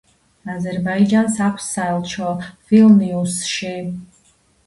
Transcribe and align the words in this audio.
აზერბაიჯანს 0.51 1.35
აქვს 1.47 1.67
საელჩო 1.75 2.31
ვილნიუსში. 2.71 3.77